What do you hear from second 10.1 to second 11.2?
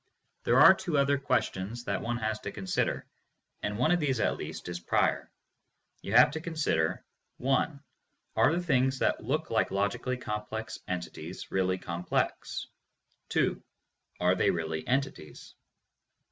complex en